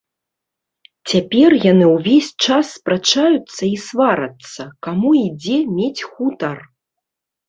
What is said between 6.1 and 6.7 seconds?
хутар.